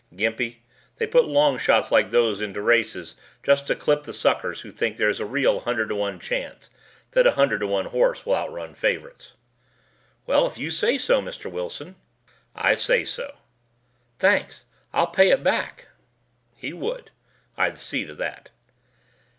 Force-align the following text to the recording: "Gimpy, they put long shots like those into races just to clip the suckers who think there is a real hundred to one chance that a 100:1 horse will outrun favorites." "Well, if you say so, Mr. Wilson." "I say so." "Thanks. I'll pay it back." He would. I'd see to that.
"Gimpy, 0.15 0.55
they 0.97 1.05
put 1.05 1.25
long 1.27 1.59
shots 1.59 1.91
like 1.91 2.09
those 2.09 2.41
into 2.41 2.59
races 2.59 3.13
just 3.43 3.67
to 3.67 3.75
clip 3.75 4.01
the 4.01 4.15
suckers 4.15 4.61
who 4.61 4.71
think 4.71 4.97
there 4.97 5.11
is 5.11 5.19
a 5.19 5.27
real 5.27 5.59
hundred 5.59 5.89
to 5.89 5.95
one 5.95 6.19
chance 6.19 6.71
that 7.11 7.27
a 7.27 7.33
100:1 7.33 7.85
horse 7.85 8.25
will 8.25 8.33
outrun 8.33 8.73
favorites." 8.73 9.33
"Well, 10.25 10.47
if 10.47 10.57
you 10.57 10.71
say 10.71 10.97
so, 10.97 11.21
Mr. 11.21 11.51
Wilson." 11.51 11.97
"I 12.55 12.73
say 12.73 13.05
so." 13.05 13.37
"Thanks. 14.17 14.65
I'll 14.91 15.05
pay 15.05 15.29
it 15.29 15.43
back." 15.43 15.89
He 16.55 16.73
would. 16.73 17.11
I'd 17.55 17.77
see 17.77 18.03
to 18.07 18.15
that. 18.15 18.49